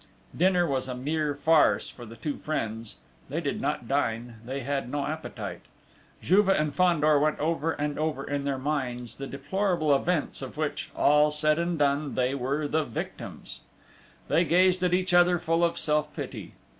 [0.35, 2.97] Dinner was a mere farce to the two friends:
[3.29, 5.61] they did not dine: they had no appetite!
[6.23, 10.89] Juve and Fandor went over and over in their minds the deplorable events of which,
[10.95, 13.61] all said and done, they were the victims.
[14.27, 16.55] They gazed at each other full of self pity.